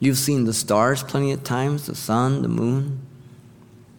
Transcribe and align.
You've 0.00 0.16
seen 0.16 0.44
the 0.44 0.54
stars 0.54 1.02
plenty 1.02 1.32
of 1.32 1.44
times, 1.44 1.86
the 1.86 1.94
sun, 1.94 2.40
the 2.42 2.48
moon. 2.48 3.00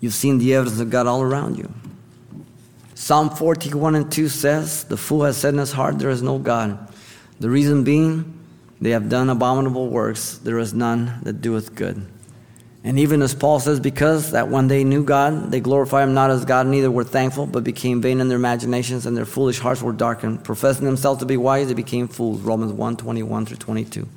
You've 0.00 0.12
seen 0.12 0.38
the 0.38 0.52
evidence 0.54 0.80
of 0.80 0.90
God 0.90 1.06
all 1.06 1.22
around 1.22 1.58
you. 1.58 1.72
Psalm 2.94 3.30
41 3.30 3.94
and 3.94 4.10
2 4.10 4.28
says, 4.28 4.84
The 4.84 4.96
fool 4.96 5.22
has 5.24 5.36
said 5.36 5.54
in 5.54 5.60
his 5.60 5.72
heart, 5.72 5.98
There 6.00 6.10
is 6.10 6.22
no 6.22 6.38
God. 6.38 6.92
The 7.38 7.48
reason 7.48 7.84
being, 7.84 8.32
they 8.80 8.90
have 8.90 9.08
done 9.08 9.30
abominable 9.30 9.88
works, 9.88 10.38
there 10.38 10.58
is 10.58 10.74
none 10.74 11.20
that 11.22 11.40
doeth 11.40 11.74
good. 11.74 12.04
And 12.86 13.00
even 13.00 13.20
as 13.20 13.34
Paul 13.34 13.58
says, 13.58 13.80
because 13.80 14.30
that 14.30 14.46
when 14.46 14.68
they 14.68 14.84
knew 14.84 15.02
God, 15.02 15.50
they 15.50 15.58
glorified 15.58 16.06
him 16.08 16.14
not 16.14 16.30
as 16.30 16.44
God, 16.44 16.68
neither 16.68 16.88
were 16.88 17.02
thankful, 17.02 17.44
but 17.44 17.64
became 17.64 18.00
vain 18.00 18.20
in 18.20 18.28
their 18.28 18.36
imaginations, 18.38 19.06
and 19.06 19.16
their 19.16 19.24
foolish 19.24 19.58
hearts 19.58 19.82
were 19.82 19.90
darkened. 19.92 20.44
Professing 20.44 20.84
themselves 20.84 21.18
to 21.18 21.26
be 21.26 21.36
wise, 21.36 21.66
they 21.66 21.74
became 21.74 22.06
fools. 22.06 22.40
Romans 22.42 22.72
1 22.72 22.96
21 22.96 23.46
through 23.46 23.56
22. 23.56 24.08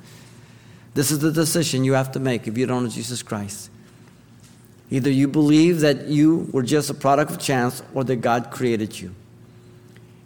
This 0.94 1.10
is 1.10 1.18
the 1.18 1.32
decision 1.32 1.82
you 1.82 1.94
have 1.94 2.12
to 2.12 2.20
make 2.20 2.46
if 2.46 2.56
you 2.56 2.64
don't 2.64 2.84
know 2.84 2.88
Jesus 2.90 3.24
Christ. 3.24 3.70
Either 4.88 5.10
you 5.10 5.26
believe 5.26 5.80
that 5.80 6.06
you 6.06 6.48
were 6.52 6.62
just 6.62 6.90
a 6.90 6.94
product 6.94 7.32
of 7.32 7.40
chance 7.40 7.82
or 7.92 8.04
that 8.04 8.16
God 8.16 8.52
created 8.52 9.00
you. 9.00 9.12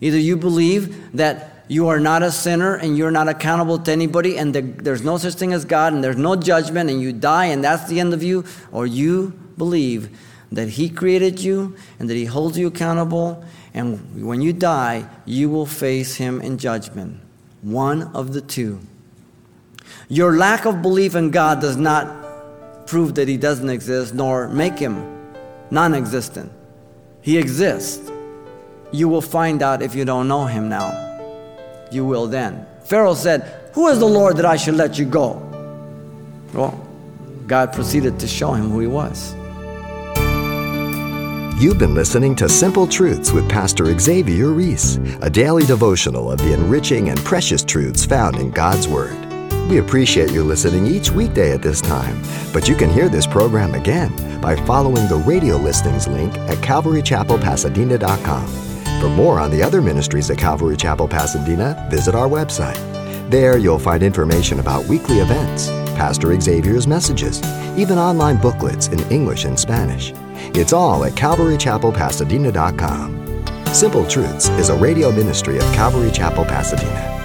Either 0.03 0.19
you 0.19 0.37
believe 0.37 1.13
that 1.17 1.54
you 1.67 1.89
are 1.89 1.99
not 2.01 2.23
a 2.23 2.31
sinner 2.31 2.75
and 2.77 2.97
you're 2.97 3.11
not 3.11 3.29
accountable 3.29 3.79
to 3.79 3.93
anybody, 3.93 4.37
and 4.37 4.55
there's 4.55 5.03
no 5.03 5.17
such 5.17 5.35
thing 5.35 5.53
as 5.55 5.65
God, 5.65 5.95
and 5.95 6.05
there's 6.05 6.17
no 6.19 6.37
judgment, 6.37 6.91
and 6.91 7.01
you 7.01 7.13
die, 7.13 7.47
and 7.47 7.65
that's 7.65 7.89
the 7.89 8.01
end 8.01 8.13
of 8.13 8.23
you, 8.23 8.45
or 8.71 8.87
you 8.87 9.29
believe 9.57 10.11
that 10.53 10.69
He 10.69 10.89
created 10.91 11.39
you 11.41 11.75
and 11.99 12.09
that 12.11 12.15
He 12.15 12.27
holds 12.27 12.59
you 12.59 12.67
accountable, 12.67 13.43
and 13.73 14.27
when 14.27 14.43
you 14.43 14.53
die, 14.53 15.09
you 15.25 15.49
will 15.49 15.67
face 15.67 16.17
Him 16.17 16.41
in 16.43 16.59
judgment. 16.59 17.19
One 17.63 18.15
of 18.15 18.35
the 18.35 18.43
two. 18.43 18.81
Your 20.11 20.37
lack 20.37 20.67
of 20.67 20.83
belief 20.83 21.15
in 21.15 21.31
God 21.31 21.63
does 21.63 21.79
not 21.79 22.87
prove 22.87 23.15
that 23.15 23.27
He 23.27 23.39
doesn't 23.39 23.71
exist, 23.71 24.13
nor 24.13 24.49
make 24.49 24.79
Him 24.79 25.03
non 25.71 25.95
existent. 25.95 26.53
He 27.23 27.39
exists. 27.39 28.11
You 28.93 29.09
will 29.09 29.23
find 29.23 29.63
out 29.63 29.81
if 29.83 29.95
you 29.95 30.05
don't 30.05 30.29
know 30.29 30.45
Him 30.45 30.69
now 30.69 31.13
you 31.91 32.05
will 32.05 32.27
then. 32.27 32.67
Pharaoh 32.83 33.15
said, 33.15 33.43
Who 33.73 33.89
is 33.89 33.99
the 33.99 34.07
Lord 34.07 34.37
that 34.37 34.47
I 34.47 34.55
should 34.57 34.75
let 34.77 34.97
you 34.99 35.05
go? 35.07 35.41
Well, 36.53 36.79
God 37.47 37.73
proceeded 37.73 38.19
to 38.21 38.29
show 38.29 38.53
him 38.53 38.71
who 38.71 38.79
he 38.81 38.87
was. 38.87 39.35
You've 41.63 41.79
been 41.79 41.95
listening 41.95 42.35
to 42.37 42.49
Simple 42.49 42.87
Truths 42.87 43.31
with 43.33 43.47
Pastor 43.49 43.87
Xavier 43.99 44.49
Reese, 44.49 44.97
a 45.23 45.31
daily 45.31 45.65
devotional 45.65 46.31
of 46.31 46.39
the 46.41 46.53
enriching 46.53 47.09
and 47.11 47.19
precious 47.21 47.63
truths 47.65 48.05
found 48.05 48.37
in 48.37 48.51
God's 48.51 48.87
Word. 48.89 49.17
We 49.71 49.79
appreciate 49.79 50.33
you 50.33 50.43
listening 50.43 50.87
each 50.87 51.11
weekday 51.11 51.53
at 51.53 51.63
this 51.63 51.81
time, 51.81 52.21
but 52.53 52.69
you 52.69 52.75
can 52.75 52.91
hear 52.91 53.09
this 53.09 53.27
program 53.27 53.75
again 53.75 54.13
by 54.41 54.57
following 54.67 55.09
the 55.09 55.17
radio 55.25 55.57
listings 55.57 56.07
link 56.09 56.37
at 56.39 56.59
calvarychapelpasadena.com. 56.59 58.74
For 59.01 59.09
more 59.11 59.39
on 59.39 59.51
the 59.51 59.63
other 59.63 59.83
ministries 59.83 60.31
at 60.31 60.39
Calvary 60.39 60.77
Chapel 60.79 61.07
Pasadena, 61.07 61.87
visit 61.91 62.15
our 62.15 62.29
website. 62.29 62.79
There 63.31 63.59
you'll 63.59 63.79
find 63.79 64.03
information 64.03 64.61
about 64.61 64.87
weekly 64.87 65.19
events, 65.19 65.69
Pastor 65.95 66.39
Xavier's 66.41 66.87
messages, 66.87 67.43
even 67.77 67.99
online 67.99 68.39
booklets 68.41 68.89
in 68.89 69.01
English 69.11 69.45
and 69.45 69.59
Spanish. 69.61 70.13
It's 70.57 70.73
all 70.73 71.05
at 71.05 71.13
CalvaryChapelPasadena.com. 71.15 73.45
Simple 73.75 74.07
Truths 74.07 74.49
is 74.51 74.69
a 74.71 74.77
radio 74.77 75.11
ministry 75.13 75.57
of 75.59 75.63
Calvary 75.75 76.11
Chapel 76.13 76.45
Pasadena. 76.45 77.24